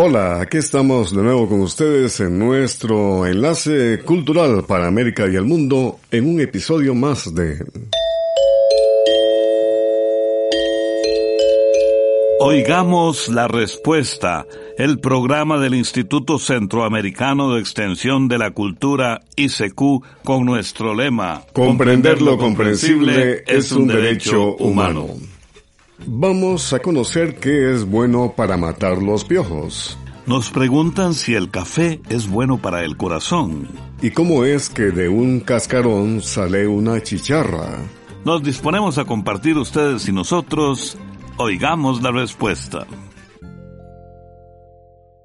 [0.00, 5.42] Hola, aquí estamos de nuevo con ustedes en nuestro enlace cultural para América y el
[5.42, 7.58] mundo en un episodio más de...
[12.38, 14.46] Oigamos la respuesta,
[14.76, 22.22] el programa del Instituto Centroamericano de Extensión de la Cultura ICQ con nuestro lema Comprender
[22.22, 25.08] lo comprensible es un derecho humano.
[26.06, 29.98] Vamos a conocer qué es bueno para matar los piojos.
[30.26, 33.68] Nos preguntan si el café es bueno para el corazón.
[34.00, 37.78] ¿Y cómo es que de un cascarón sale una chicharra?
[38.24, 40.96] Nos disponemos a compartir ustedes y nosotros.
[41.36, 42.86] Oigamos la respuesta.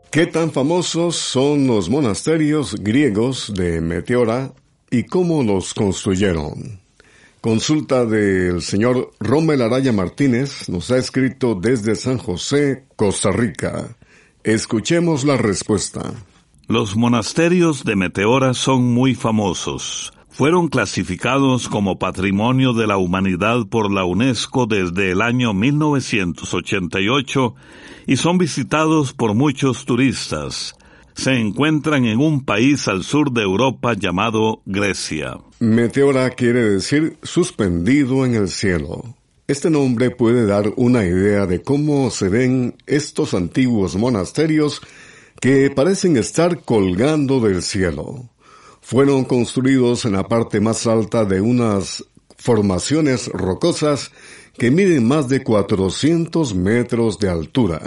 [0.09, 4.53] ¿Qué tan famosos son los monasterios griegos de Meteora
[4.91, 6.82] y cómo los construyeron?
[7.43, 13.97] Consulta del señor Rommel Araya Martínez nos ha escrito desde San José, Costa Rica.
[14.45, 16.13] Escuchemos la respuesta.
[16.69, 20.13] Los monasterios de Meteora son muy famosos.
[20.29, 27.55] Fueron clasificados como Patrimonio de la Humanidad por la UNESCO desde el año 1988
[28.07, 30.77] y son visitados por muchos turistas
[31.15, 35.37] se encuentran en un país al sur de Europa llamado Grecia.
[35.63, 39.15] Meteora quiere decir suspendido en el cielo.
[39.47, 44.81] Este nombre puede dar una idea de cómo se ven estos antiguos monasterios
[45.39, 48.29] que parecen estar colgando del cielo.
[48.81, 52.03] Fueron construidos en la parte más alta de unas
[52.37, 54.11] formaciones rocosas
[54.57, 57.79] que miden más de 400 metros de altura.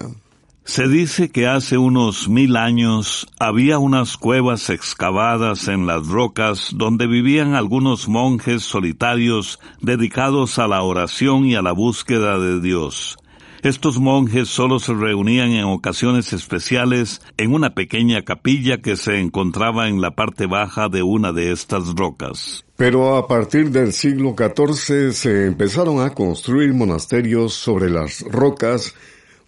[0.66, 7.06] Se dice que hace unos mil años había unas cuevas excavadas en las rocas donde
[7.06, 13.16] vivían algunos monjes solitarios dedicados a la oración y a la búsqueda de Dios.
[13.62, 19.88] Estos monjes solo se reunían en ocasiones especiales en una pequeña capilla que se encontraba
[19.88, 22.64] en la parte baja de una de estas rocas.
[22.76, 28.94] Pero a partir del siglo XIV se empezaron a construir monasterios sobre las rocas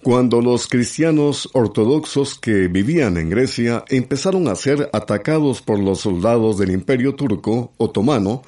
[0.02, 6.58] cuando los cristianos ortodoxos que vivían en Grecia empezaron a ser atacados por los soldados
[6.58, 8.42] del imperio turco otomano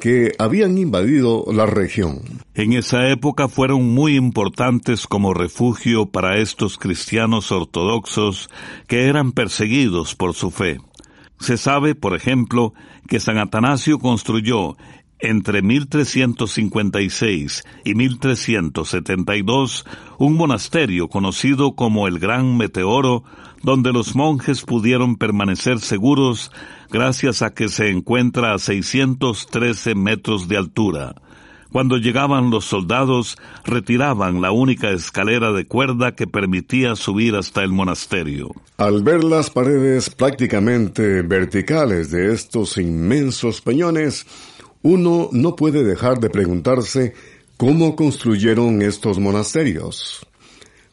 [0.00, 2.20] que habían invadido la región.
[2.54, 8.50] En esa época fueron muy importantes como refugio para estos cristianos ortodoxos
[8.86, 10.78] que eran perseguidos por su fe.
[11.38, 12.74] Se sabe, por ejemplo,
[13.08, 14.76] que San Atanasio construyó
[15.18, 19.84] entre 1356 y 1372
[20.18, 23.24] un monasterio conocido como el Gran Meteoro,
[23.62, 26.50] donde los monjes pudieron permanecer seguros
[26.90, 31.14] gracias a que se encuentra a 613 metros de altura.
[31.74, 37.72] Cuando llegaban los soldados, retiraban la única escalera de cuerda que permitía subir hasta el
[37.72, 38.52] monasterio.
[38.76, 44.24] Al ver las paredes prácticamente verticales de estos inmensos peñones,
[44.84, 47.14] uno no puede dejar de preguntarse
[47.56, 50.26] cómo construyeron estos monasterios,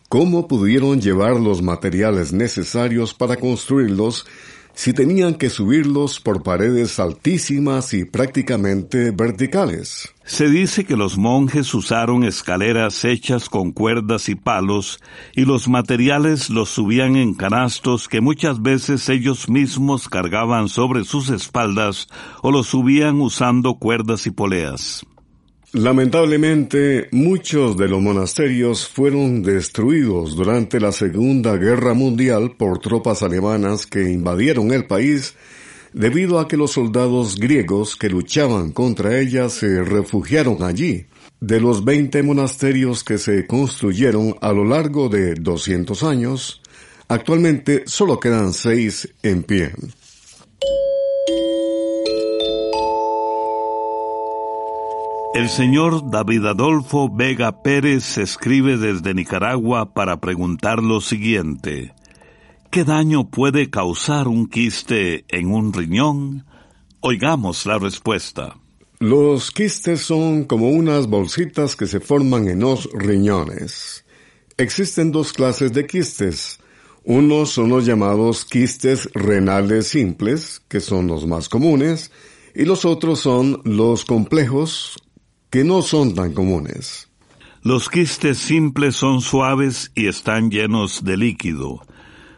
[0.08, 4.26] cómo pudieron llevar los materiales necesarios para construirlos
[4.74, 10.08] si tenían que subirlos por paredes altísimas y prácticamente verticales.
[10.32, 15.02] Se dice que los monjes usaron escaleras hechas con cuerdas y palos
[15.36, 21.30] y los materiales los subían en canastos que muchas veces ellos mismos cargaban sobre sus
[21.30, 22.08] espaldas
[22.42, 25.06] o los subían usando cuerdas y poleas.
[25.74, 33.86] Lamentablemente, muchos de los monasterios fueron destruidos durante la Segunda Guerra Mundial por tropas alemanas
[33.86, 35.36] que invadieron el país
[35.94, 41.08] debido a que los soldados griegos que luchaban contra ellas se refugiaron allí.
[41.40, 46.62] De los 20 monasterios que se construyeron a lo largo de 200 años,
[47.08, 49.72] actualmente solo quedan seis en pie.
[55.34, 61.94] El señor David Adolfo Vega Pérez escribe desde Nicaragua para preguntar lo siguiente.
[62.72, 66.46] ¿Qué daño puede causar un quiste en un riñón?
[67.02, 68.56] Oigamos la respuesta.
[68.98, 74.06] Los quistes son como unas bolsitas que se forman en los riñones.
[74.56, 76.62] Existen dos clases de quistes.
[77.04, 82.10] Unos son los llamados quistes renales simples, que son los más comunes,
[82.56, 84.96] y los otros son los complejos,
[85.50, 87.10] que no son tan comunes.
[87.64, 91.82] Los quistes simples son suaves y están llenos de líquido.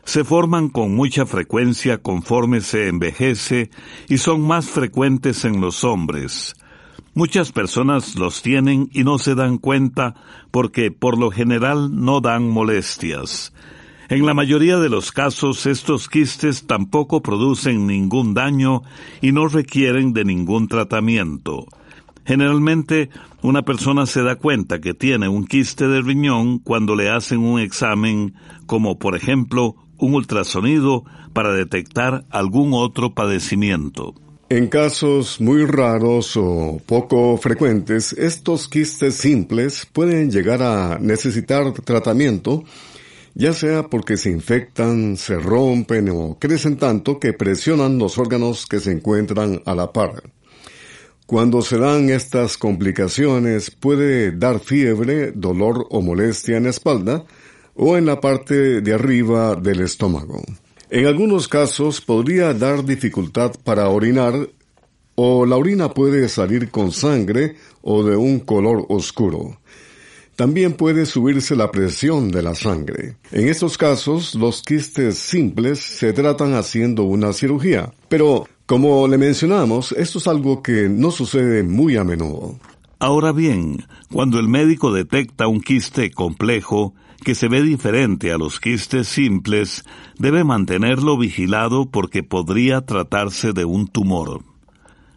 [0.05, 3.69] Se forman con mucha frecuencia conforme se envejece
[4.09, 6.55] y son más frecuentes en los hombres.
[7.15, 10.15] Muchas personas los tienen y no se dan cuenta
[10.51, 13.53] porque por lo general no dan molestias.
[14.09, 18.81] En la mayoría de los casos estos quistes tampoco producen ningún daño
[19.21, 21.67] y no requieren de ningún tratamiento.
[22.25, 23.09] Generalmente,
[23.41, 27.59] una persona se da cuenta que tiene un quiste de riñón cuando le hacen un
[27.59, 28.33] examen,
[28.65, 34.13] como por ejemplo un ultrasonido para detectar algún otro padecimiento.
[34.49, 42.63] En casos muy raros o poco frecuentes, estos quistes simples pueden llegar a necesitar tratamiento,
[43.33, 48.79] ya sea porque se infectan, se rompen o crecen tanto que presionan los órganos que
[48.79, 50.21] se encuentran a la par.
[51.25, 57.23] Cuando se dan estas complicaciones puede dar fiebre, dolor o molestia en la espalda
[57.75, 60.41] o en la parte de arriba del estómago.
[60.89, 64.49] En algunos casos podría dar dificultad para orinar
[65.15, 69.57] o la orina puede salir con sangre o de un color oscuro.
[70.35, 73.17] También puede subirse la presión de la sangre.
[73.31, 79.91] En estos casos, los quistes simples se tratan haciendo una cirugía, pero como le mencionamos,
[79.91, 82.57] esto es algo que no sucede muy a menudo.
[82.97, 88.59] Ahora bien, cuando el médico detecta un quiste complejo que se ve diferente a los
[88.59, 89.83] quistes simples,
[90.17, 94.43] debe mantenerlo vigilado porque podría tratarse de un tumor.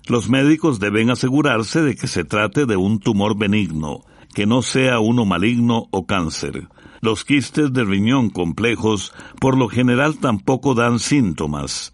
[0.07, 4.03] Los médicos deben asegurarse de que se trate de un tumor benigno,
[4.35, 6.69] que no sea uno maligno o cáncer.
[7.01, 11.93] Los quistes de riñón complejos por lo general tampoco dan síntomas,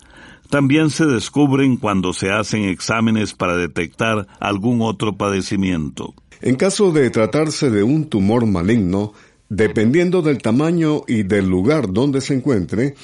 [0.53, 6.13] también se descubren cuando se hacen exámenes para detectar algún otro padecimiento.
[6.43, 9.15] En caso de tratarse de un tumor maligno,
[9.57, 12.95] dependiendo del tamaño y del lugar donde se encuentre,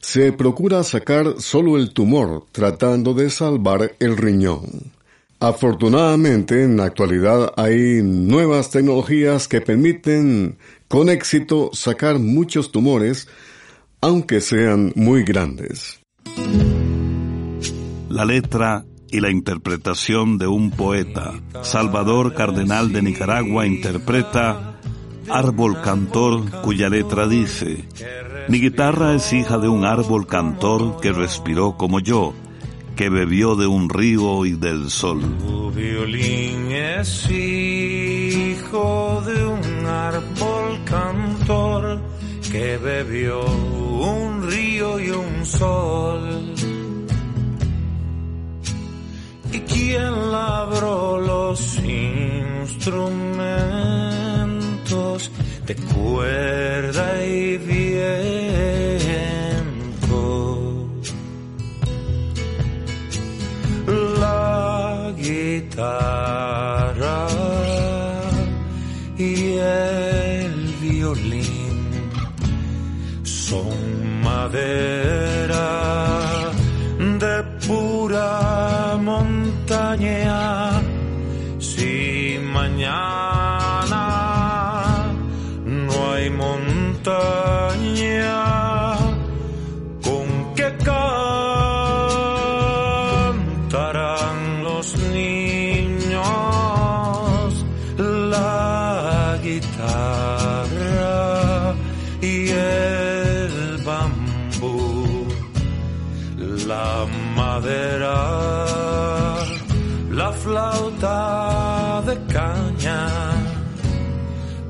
[0.00, 4.92] se procura sacar solo el tumor, tratando de salvar el riñón.
[5.38, 10.56] Afortunadamente, en la actualidad hay nuevas tecnologías que permiten
[10.88, 13.28] con éxito sacar muchos tumores,
[14.00, 16.02] aunque sean muy grandes
[18.12, 21.32] la letra y la interpretación de un poeta.
[21.62, 24.71] Salvador Cardenal de Nicaragua interpreta
[25.28, 27.84] Árbol Cantor cuya letra dice,
[28.48, 32.34] Mi guitarra es hija de un árbol cantor que respiró como yo,
[32.96, 35.20] que bebió de un río y del sol.
[35.38, 42.00] Tu violín es hijo de un árbol cantor
[42.50, 46.54] que bebió un río y un sol
[49.52, 53.91] y quien labró los instrumentos
[55.74, 58.10] de cuerda y viento.
[64.20, 66.06] La guitarra
[69.16, 72.10] y el violín
[73.22, 75.01] son madera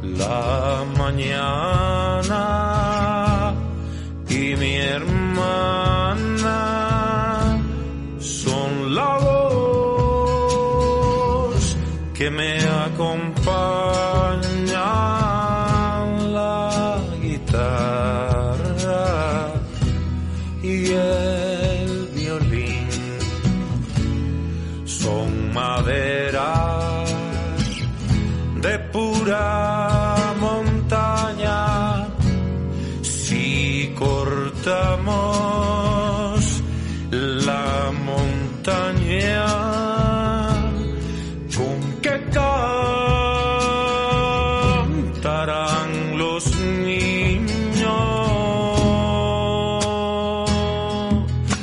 [0.03, 2.45] la mañana
[4.29, 6.59] y mi hermana
[8.19, 10.45] son la voz
[12.13, 12.62] que me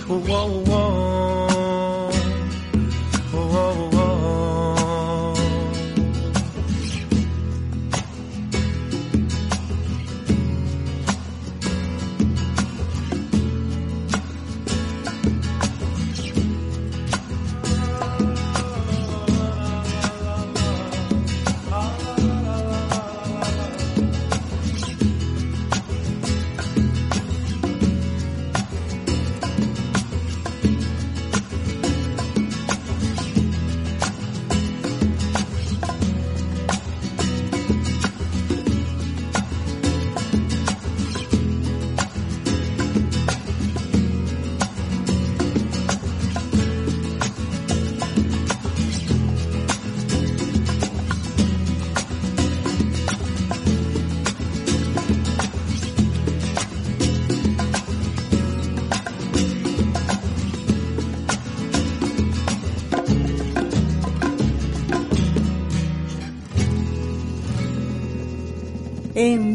[0.10, 0.79] whoa, whoa.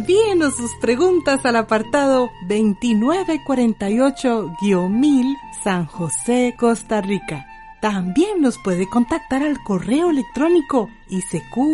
[0.06, 7.46] Envíenos sus preguntas al apartado 2948-1000 San José, Costa Rica.
[7.80, 11.70] También nos puede contactar al correo electrónico isq.org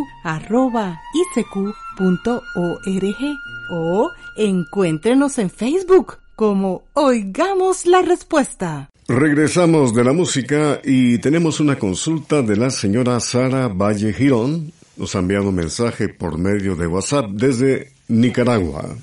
[3.72, 8.90] o encuéntrenos en Facebook como Oigamos la Respuesta.
[9.08, 14.70] Regresamos de la música y tenemos una consulta de la señora Sara Valle Girón.
[14.96, 18.96] Nos ha enviado un mensaje por medio de WhatsApp desde Nicaragua.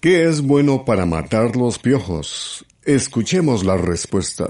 [0.00, 2.64] ¿Qué es bueno para matar los piojos?
[2.84, 4.46] Escuchemos la respuesta.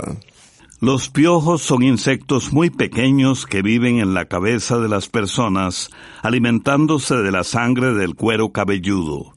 [0.81, 5.91] Los piojos son insectos muy pequeños que viven en la cabeza de las personas,
[6.23, 9.35] alimentándose de la sangre del cuero cabelludo.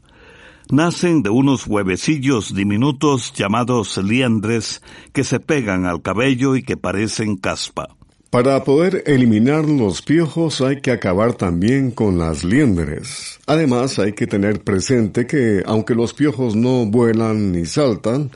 [0.72, 7.36] Nacen de unos huevecillos diminutos llamados liendres que se pegan al cabello y que parecen
[7.36, 7.90] caspa.
[8.30, 13.40] Para poder eliminar los piojos hay que acabar también con las liendres.
[13.46, 18.32] Además hay que tener presente que aunque los piojos no vuelan ni saltan,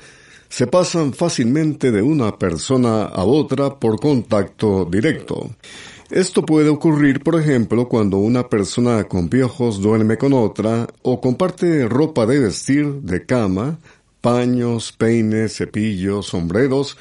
[0.48, 5.50] se pasan fácilmente de una persona a otra por contacto directo.
[6.10, 11.88] Esto puede ocurrir, por ejemplo, cuando una persona con piojos duerme con otra o comparte
[11.88, 13.78] ropa de vestir, de cama,
[14.20, 16.98] paños, peines, cepillos, sombreros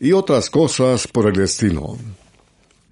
[0.00, 1.96] y otras cosas por el estilo.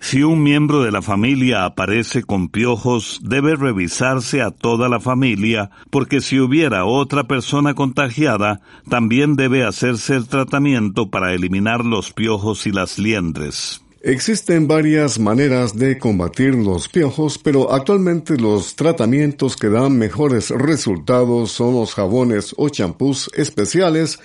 [0.01, 5.71] Si un miembro de la familia aparece con piojos, debe revisarse a toda la familia,
[5.91, 12.67] porque si hubiera otra persona contagiada, también debe hacerse el tratamiento para eliminar los piojos
[12.67, 13.83] y las liendres.
[14.03, 21.51] Existen varias maneras de combatir los piojos, pero actualmente los tratamientos que dan mejores resultados
[21.51, 24.21] son los jabones o champús especiales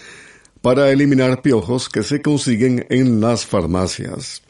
[0.62, 4.44] para eliminar piojos que se consiguen en las farmacias.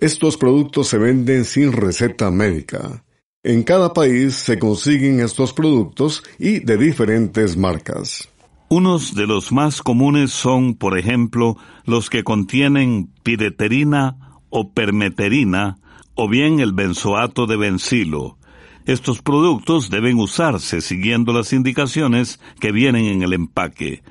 [0.00, 3.04] Estos productos se venden sin receta médica.
[3.42, 8.26] En cada país se consiguen estos productos y de diferentes marcas.
[8.70, 15.78] Unos de los más comunes son, por ejemplo, los que contienen pireterina o permeterina
[16.14, 18.38] o bien el benzoato de bencilo.
[18.86, 24.02] Estos productos deben usarse siguiendo las indicaciones que vienen en el empaque.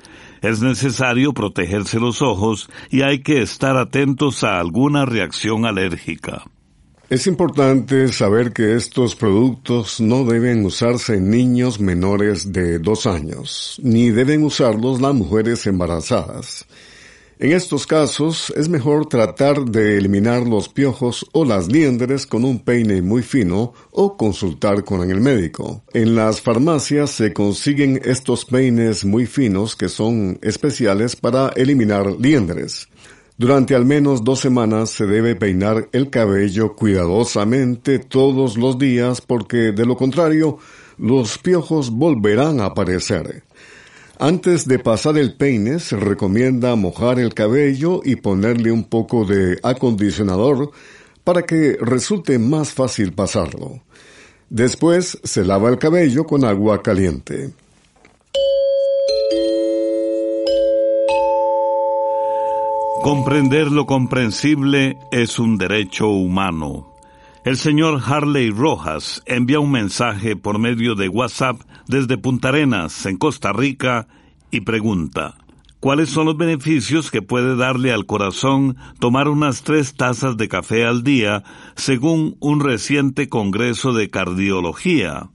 [0.42, 6.44] Es necesario protegerse los ojos y hay que estar atentos a alguna reacción alérgica.
[7.10, 13.80] Es importante saber que estos productos no deben usarse en niños menores de dos años,
[13.82, 16.66] ni deben usarlos las mujeres embarazadas.
[17.42, 22.58] En estos casos es mejor tratar de eliminar los piojos o las liendres con un
[22.58, 25.82] peine muy fino o consultar con el médico.
[25.94, 32.90] En las farmacias se consiguen estos peines muy finos que son especiales para eliminar liendres.
[33.38, 39.72] Durante al menos dos semanas se debe peinar el cabello cuidadosamente todos los días porque
[39.72, 40.58] de lo contrario
[40.98, 43.44] los piojos volverán a aparecer.
[44.22, 49.58] Antes de pasar el peine, se recomienda mojar el cabello y ponerle un poco de
[49.62, 50.72] acondicionador
[51.24, 53.80] para que resulte más fácil pasarlo.
[54.50, 57.54] Después se lava el cabello con agua caliente.
[63.02, 66.89] Comprender lo comprensible es un derecho humano.
[67.42, 73.16] El señor Harley Rojas envía un mensaje por medio de WhatsApp desde Punta Arenas, en
[73.16, 74.08] Costa Rica,
[74.50, 75.38] y pregunta,
[75.80, 80.84] ¿cuáles son los beneficios que puede darle al corazón tomar unas tres tazas de café
[80.84, 81.42] al día,
[81.76, 85.30] según un reciente Congreso de Cardiología?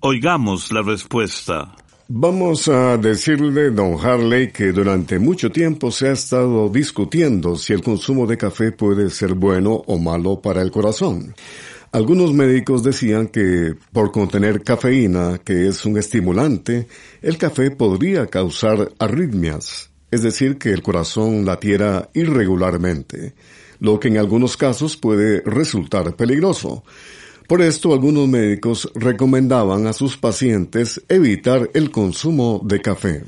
[0.00, 1.74] Oigamos la respuesta.
[2.08, 7.82] Vamos a decirle, don Harley, que durante mucho tiempo se ha estado discutiendo si el
[7.82, 11.34] consumo de café puede ser bueno o malo para el corazón.
[11.90, 16.86] Algunos médicos decían que por contener cafeína, que es un estimulante,
[17.22, 23.34] el café podría causar arritmias, es decir, que el corazón latiera irregularmente,
[23.80, 26.84] lo que en algunos casos puede resultar peligroso.
[27.46, 33.24] Por esto algunos médicos recomendaban a sus pacientes evitar el consumo de café.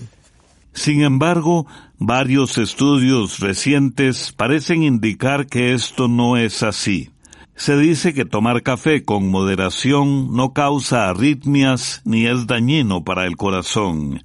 [0.73, 1.67] Sin embargo,
[1.99, 7.11] varios estudios recientes parecen indicar que esto no es así.
[7.55, 13.37] Se dice que tomar café con moderación no causa arritmias ni es dañino para el
[13.37, 14.23] corazón.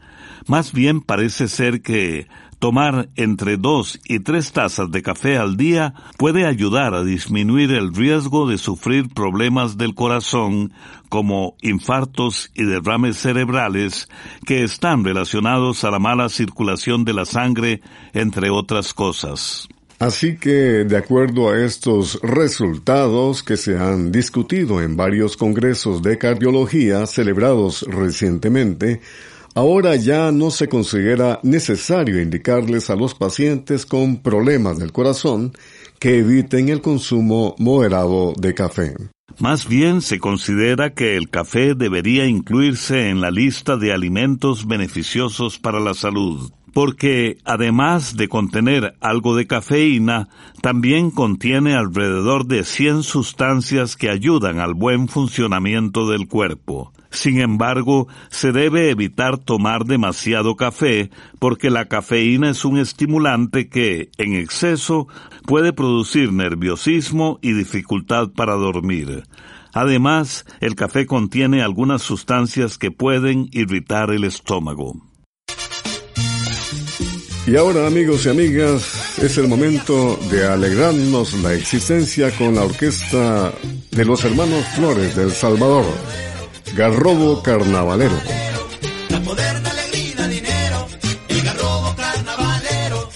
[0.48, 2.28] Más bien parece ser que
[2.64, 7.94] Tomar entre dos y tres tazas de café al día puede ayudar a disminuir el
[7.94, 10.72] riesgo de sufrir problemas del corazón
[11.10, 14.08] como infartos y derrames cerebrales
[14.46, 17.82] que están relacionados a la mala circulación de la sangre,
[18.14, 19.68] entre otras cosas.
[20.00, 26.18] Así que, de acuerdo a estos resultados que se han discutido en varios congresos de
[26.18, 29.02] cardiología celebrados recientemente,
[29.56, 35.54] Ahora ya no se considera necesario indicarles a los pacientes con problemas del corazón
[36.00, 38.96] que eviten el consumo moderado de café.
[39.38, 45.60] Más bien se considera que el café debería incluirse en la lista de alimentos beneficiosos
[45.60, 50.30] para la salud, porque además de contener algo de cafeína,
[50.62, 56.92] también contiene alrededor de 100 sustancias que ayudan al buen funcionamiento del cuerpo.
[57.14, 64.10] Sin embargo, se debe evitar tomar demasiado café porque la cafeína es un estimulante que,
[64.18, 65.08] en exceso,
[65.46, 69.24] puede producir nerviosismo y dificultad para dormir.
[69.74, 74.94] Además, el café contiene algunas sustancias que pueden irritar el estómago.
[77.46, 83.54] Y ahora amigos y amigas, es el momento de alegrarnos la existencia con la orquesta
[83.92, 85.86] de los hermanos Flores del Salvador.
[86.76, 88.20] Garrobo Carnavalero.
[89.10, 90.88] La moderna alegría, dinero,
[91.30, 93.10] el garrobo carnavalero.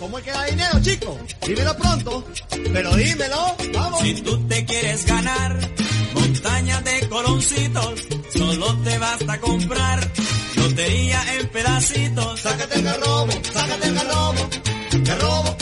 [0.00, 1.18] ¿Cómo es que da dinero, chico?
[1.46, 2.24] Dímelo pronto,
[2.72, 4.00] pero dímelo, vamos.
[4.02, 5.58] Si tú te quieres ganar
[6.12, 10.10] montañas de coloncitos, solo te basta comprar
[10.56, 12.40] lotería en pedacitos.
[12.40, 14.48] Sácate el garrobo, sácate el garrobo,
[15.04, 15.56] garrobo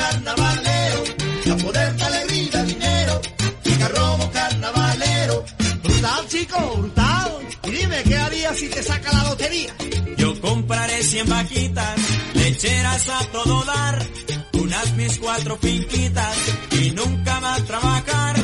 [6.40, 7.48] chico, brutal.
[7.64, 9.74] Y dime, ¿qué harías si te saca la lotería?
[10.16, 12.00] Yo compraré 100 vaquitas,
[12.35, 14.07] lecheras a todo dar,
[14.55, 16.37] unas mis cuatro finquitas
[16.72, 18.35] y nunca más trabajar.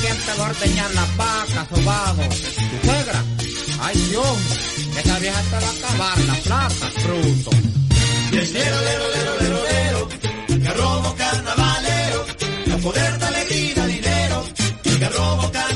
[0.00, 2.22] ¿Quién te va a ordeñar las vacas o vago?
[2.22, 3.24] ¿Tu suegra?
[3.80, 4.38] ¡Ay, Dios!
[4.98, 7.50] Esa vieja te va a acabar la plata, fruto.
[8.32, 10.08] Lero, lero, lero, lero, lero,
[10.64, 12.26] garrobo carnavalero,
[12.66, 14.44] la moderna alegría, dinero,
[14.84, 15.71] el garrobo carnavalero.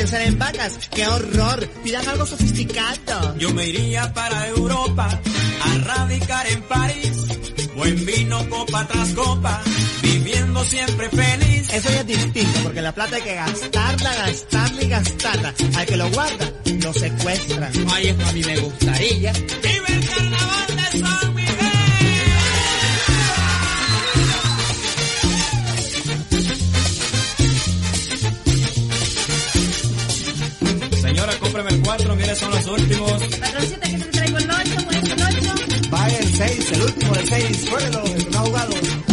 [0.00, 0.78] Pensar en vacas.
[0.94, 1.68] ¡Qué horror!
[1.84, 3.36] Pidan algo sofisticado.
[3.36, 7.12] Yo me iría para Europa a radicar en París.
[7.76, 9.60] Buen vino copa tras copa,
[10.02, 11.70] viviendo siempre feliz.
[11.72, 15.54] Eso ya es distinto, porque la plata hay que gastarla, gastarla y gastarla.
[15.76, 17.72] Al que lo guarda, lo secuestran.
[17.92, 19.32] Ay, eso a mí me gustaría.
[19.32, 21.29] ¡Vive el carnaval de San
[31.20, 33.12] Señora, cómprame el 4, mire, son los últimos.
[33.12, 35.52] Patroncita, que te traigo el 8, muestra el 8.
[35.90, 37.64] Vaya el 6, el último del 6.
[37.68, 39.09] Suélelo, el que no ha jugado.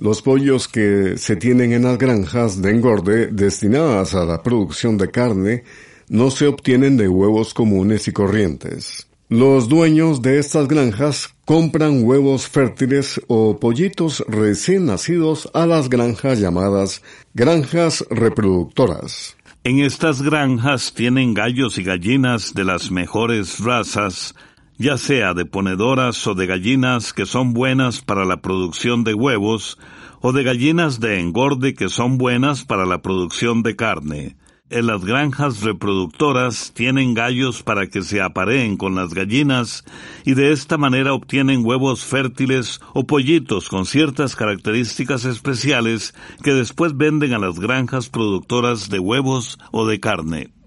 [0.00, 5.10] Los pollos que se tienen en las granjas de engorde destinadas a la producción de
[5.10, 5.64] carne
[6.08, 9.08] no se obtienen de huevos comunes y corrientes.
[9.28, 16.40] Los dueños de estas granjas compran huevos fértiles o pollitos recién nacidos a las granjas
[16.40, 17.02] llamadas
[17.34, 19.36] granjas reproductoras.
[19.64, 24.34] En estas granjas tienen gallos y gallinas de las mejores razas,
[24.80, 29.76] ya sea de ponedoras o de gallinas que son buenas para la producción de huevos,
[30.22, 34.36] o de gallinas de engorde que son buenas para la producción de carne.
[34.70, 39.84] En las granjas reproductoras tienen gallos para que se apareen con las gallinas
[40.24, 46.96] y de esta manera obtienen huevos fértiles o pollitos con ciertas características especiales que después
[46.96, 50.59] venden a las granjas productoras de huevos o de carne.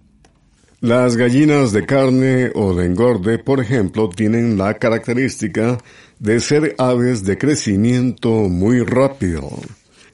[0.84, 5.78] Las gallinas de carne o de engorde, por ejemplo, tienen la característica
[6.20, 9.50] de ser aves de crecimiento muy rápido.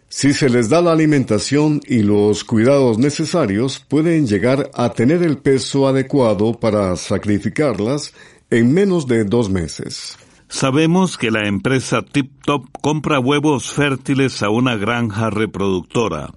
[0.10, 5.40] Si se les da la alimentación y los cuidados necesarios, pueden llegar a tener el
[5.40, 8.14] peso adecuado para sacrificarlas
[8.52, 10.20] en menos de dos meses.
[10.50, 16.30] Sabemos que la empresa Tip Top compra huevos fértiles a una granja reproductora.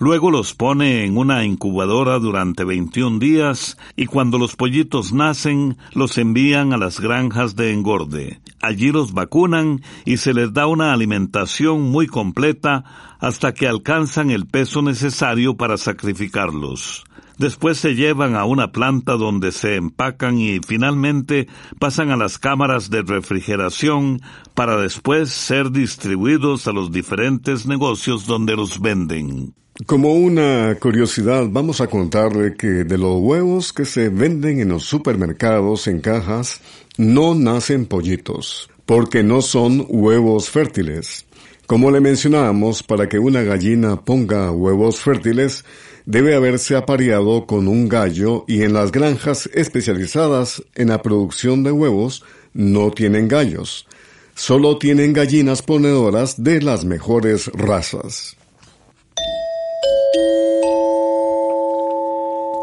[0.00, 6.18] Luego los pone en una incubadora durante 21 días y cuando los pollitos nacen los
[6.18, 8.40] envían a las granjas de engorde.
[8.60, 12.84] Allí los vacunan y se les da una alimentación muy completa
[13.18, 17.04] hasta que alcanzan el peso necesario para sacrificarlos.
[17.36, 21.48] Después se llevan a una planta donde se empacan y finalmente
[21.80, 24.20] pasan a las cámaras de refrigeración
[24.54, 29.54] para después ser distribuidos a los diferentes negocios donde los venden.
[29.86, 34.82] Como una curiosidad, vamos a contarle que de los huevos que se venden en los
[34.82, 36.60] supermercados en cajas,
[36.96, 41.26] no nacen pollitos, porque no son huevos fértiles.
[41.66, 45.64] Como le mencionábamos, para que una gallina ponga huevos fértiles,
[46.06, 51.70] debe haberse apareado con un gallo y en las granjas especializadas en la producción de
[51.70, 53.86] huevos no tienen gallos.
[54.34, 58.37] Solo tienen gallinas ponedoras de las mejores razas.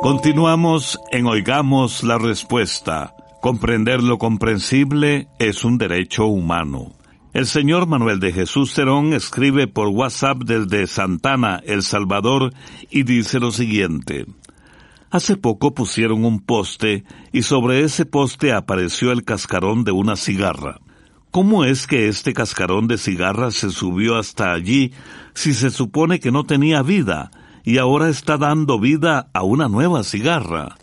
[0.05, 3.15] Continuamos en Oigamos la Respuesta.
[3.41, 6.93] Comprender lo comprensible es un derecho humano.
[7.33, 12.53] El señor Manuel de Jesús Cerón escribe por WhatsApp desde Santana, El Salvador,
[12.91, 14.27] y dice lo siguiente.
[15.09, 20.81] Hace poco pusieron un poste y sobre ese poste apareció el cascarón de una cigarra.
[21.31, 24.91] ¿Cómo es que este cascarón de cigarra se subió hasta allí
[25.33, 27.31] si se supone que no tenía vida?
[27.65, 30.77] Y ahora está dando vida a una nueva cigarra.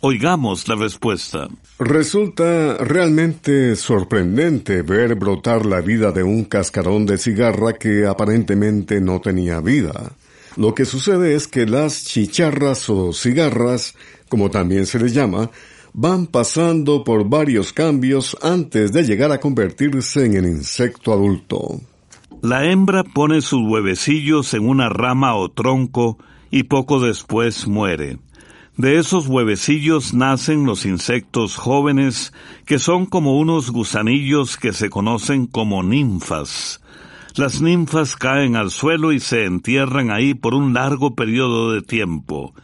[0.00, 1.48] Oigamos la respuesta.
[1.78, 9.20] Resulta realmente sorprendente ver brotar la vida de un cascarón de cigarra que aparentemente no
[9.20, 10.12] tenía vida.
[10.56, 13.94] Lo que sucede es que las chicharras o cigarras,
[14.28, 15.50] como también se les llama,
[15.92, 21.80] van pasando por varios cambios antes de llegar a convertirse en el insecto adulto.
[22.42, 26.18] La hembra pone sus huevecillos en una rama o tronco
[26.52, 28.18] y poco después muere.
[28.76, 32.32] De esos huevecillos nacen los insectos jóvenes,
[32.64, 36.80] que son como unos gusanillos que se conocen como ninfas.
[37.34, 42.54] Las ninfas caen al suelo y se entierran ahí por un largo periodo de tiempo.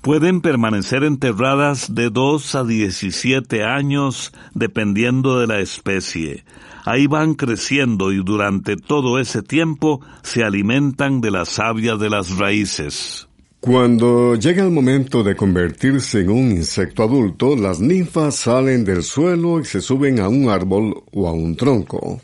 [0.00, 6.44] Pueden permanecer enterradas de dos a diecisiete años dependiendo de la especie.
[6.84, 12.36] Ahí van creciendo y durante todo ese tiempo se alimentan de la savia de las
[12.36, 13.26] raíces.
[13.60, 19.60] Cuando llega el momento de convertirse en un insecto adulto, las ninfas salen del suelo
[19.60, 22.22] y se suben a un árbol o a un tronco.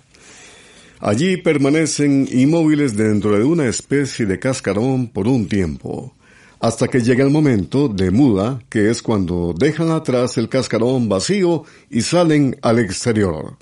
[0.99, 6.15] Allí permanecen inmóviles dentro de una especie de cascarón por un tiempo.
[6.59, 11.65] hasta que llega el momento de muda, que es cuando dejan atrás el cascarón vacío
[11.91, 13.59] y salen al exterior.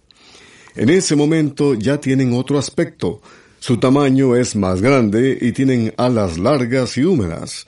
[0.77, 3.21] En ese momento ya tienen otro aspecto.
[3.61, 7.67] Su tamaño es más grande y tienen alas largas y húmedas,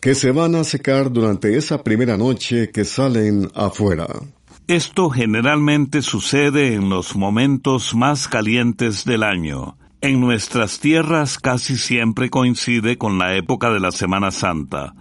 [0.00, 4.06] que se van a secar durante esa primera noche que salen afuera.
[4.66, 9.78] Esto generalmente sucede en los momentos más calientes del año.
[10.00, 14.94] En nuestras tierras casi siempre coincide con la época de la Semana Santa.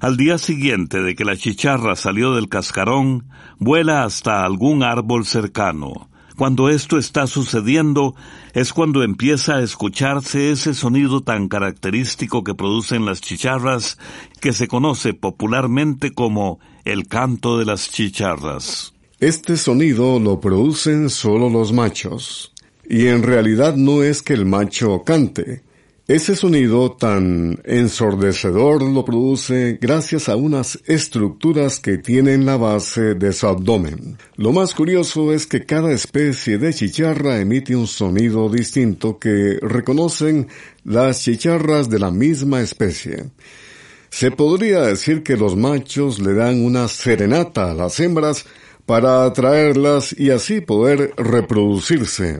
[0.00, 6.08] Al día siguiente de que la chicharra salió del cascarón, vuela hasta algún árbol cercano.
[6.36, 8.14] Cuando esto está sucediendo
[8.54, 13.98] es cuando empieza a escucharse ese sonido tan característico que producen las chicharras
[14.40, 18.94] que se conoce popularmente como el canto de las chicharras.
[19.20, 22.52] Este sonido lo producen solo los machos.
[22.88, 25.62] Y en realidad no es que el macho cante.
[26.12, 33.32] Ese sonido tan ensordecedor lo produce gracias a unas estructuras que tienen la base de
[33.32, 34.18] su abdomen.
[34.36, 40.48] Lo más curioso es que cada especie de chicharra emite un sonido distinto que reconocen
[40.84, 43.30] las chicharras de la misma especie.
[44.10, 48.44] Se podría decir que los machos le dan una serenata a las hembras
[48.84, 52.38] para atraerlas y así poder reproducirse.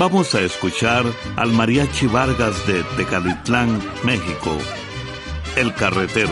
[0.00, 1.04] Vamos a escuchar
[1.36, 4.56] al Mariachi Vargas de Tecalitlán, México,
[5.56, 6.30] El Carretero.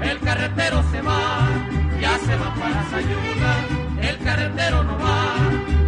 [0.00, 1.48] El carretero se va,
[2.00, 3.64] ya se va para Sayula.
[4.00, 5.34] El carretero no va,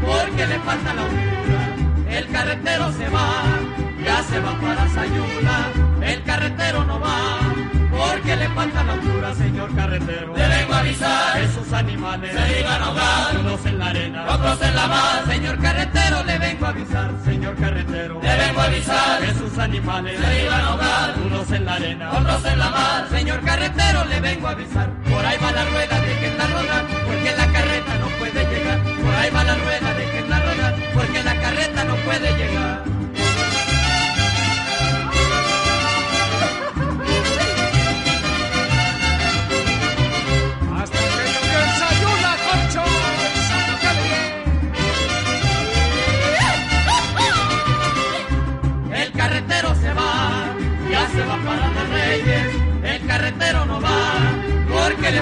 [0.05, 2.17] porque le falta la hondura.
[2.19, 3.45] El carretero se va,
[4.05, 5.78] ya se va para Sayula.
[8.55, 10.37] Falta la altura, señor carretero.
[10.37, 14.27] Le vengo a avisar que sus animales se iban a ahogar, unos en la arena,
[14.35, 15.23] otros en la mar.
[15.27, 18.21] Señor carretero, le vengo a avisar, señor carretero.
[18.23, 22.13] Le vengo a avisar que sus animales se iban a ahogar, unos en la arena,
[22.13, 23.09] otros en la mar.
[23.11, 27.47] Señor carretero, le vengo a avisar, por ahí va la rueda, déjenla rodar, porque la
[27.53, 28.79] carreta no puede llegar.
[28.83, 32.58] Por ahí va la rueda, déjenla rodar, porque la carreta no puede llegar.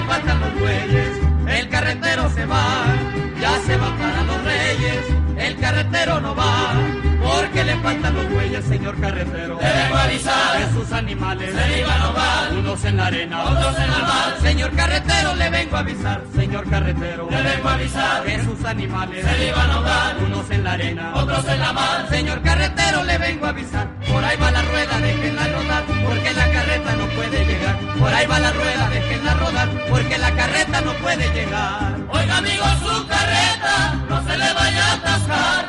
[0.07, 1.09] Faltan los bueyes.
[1.47, 2.85] El carretero se va,
[3.39, 5.05] ya se va para los reyes.
[5.37, 6.73] El carretero no va,
[7.23, 9.59] porque le faltan los bueyes, señor carretero.
[9.61, 12.53] Le vengo a avisar sus animales se iban a ahogar.
[12.53, 14.37] Unos en la arena, otros en el mar.
[14.41, 17.27] Señor carretero, le vengo a avisar, señor carretero.
[17.29, 20.17] Le vengo a avisar que sus animales se iban a ahogar.
[20.25, 22.07] Unos en la arena, otros en la mar.
[22.09, 22.76] Señor carretero,
[31.39, 35.67] Oiga, amigo, su carreta no se le vaya a atascar.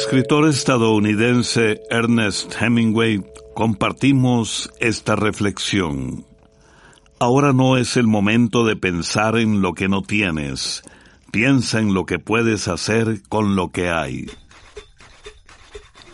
[0.00, 3.22] Escritor estadounidense Ernest Hemingway
[3.54, 6.24] compartimos esta reflexión.
[7.18, 10.82] Ahora no es el momento de pensar en lo que no tienes.
[11.30, 14.30] Piensa en lo que puedes hacer con lo que hay.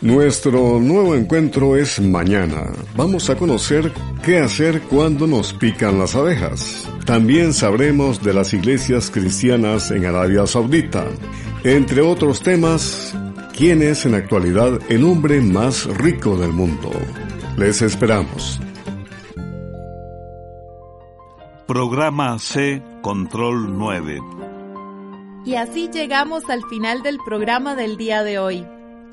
[0.01, 2.73] Nuestro nuevo encuentro es mañana.
[2.97, 6.91] Vamos a conocer qué hacer cuando nos pican las abejas.
[7.05, 11.05] También sabremos de las iglesias cristianas en Arabia Saudita.
[11.63, 13.15] Entre otros temas,
[13.57, 16.91] quién es en actualidad el hombre más rico del mundo.
[17.57, 18.59] Les esperamos.
[21.65, 24.19] Programa C Control 9.
[25.43, 28.63] Y así llegamos al final del programa del día de hoy.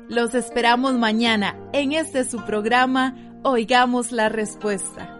[0.09, 5.11] Los esperamos mañana en este su programa Oigamos la Respuesta.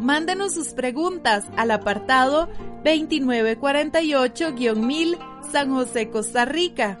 [0.00, 2.48] Mándenos sus preguntas al apartado
[2.84, 5.18] 2948-1000
[5.52, 7.00] San José, Costa Rica.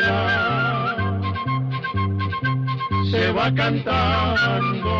[3.33, 4.91] va cantando